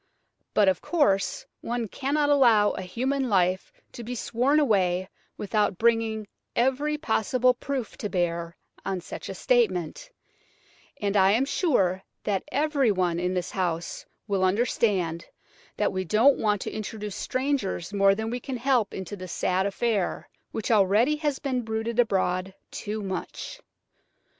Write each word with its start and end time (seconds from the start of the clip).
But, 0.55 0.67
of 0.67 0.81
course, 0.81 1.45
one 1.61 1.87
cannot 1.87 2.31
allow 2.31 2.71
a 2.71 2.81
human 2.81 3.29
life 3.29 3.71
to 3.91 4.03
be 4.03 4.15
sworn 4.15 4.59
away 4.59 5.07
without 5.37 5.77
bringing 5.77 6.27
every 6.55 6.97
possible 6.97 7.53
proof 7.53 7.97
to 7.99 8.09
bear 8.09 8.57
on 8.83 8.99
such 9.01 9.29
a 9.29 9.35
statement, 9.35 10.09
and 10.99 11.15
I 11.15 11.33
am 11.33 11.45
sure 11.45 12.01
that 12.23 12.43
everyone 12.51 13.19
in 13.19 13.35
this 13.35 13.51
house 13.51 14.03
will 14.27 14.43
understand 14.43 15.27
that 15.77 15.93
we 15.93 16.03
don't 16.03 16.39
want 16.39 16.61
to 16.61 16.71
introduce 16.71 17.15
strangers 17.15 17.93
more 17.93 18.15
than 18.15 18.31
we 18.31 18.39
can 18.39 18.57
help 18.57 18.95
into 18.95 19.15
this 19.15 19.31
sad 19.31 19.67
affair, 19.67 20.27
which 20.51 20.71
already 20.71 21.17
has 21.17 21.37
been 21.37 21.61
bruited 21.61 21.99
abroad 21.99 22.55
too 22.71 23.03
much." 23.03 23.59